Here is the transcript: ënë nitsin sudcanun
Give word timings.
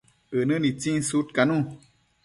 ënë 0.43 0.55
nitsin 0.63 0.97
sudcanun 1.11 1.63